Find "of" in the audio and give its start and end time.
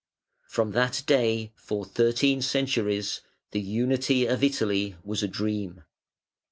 4.25-4.43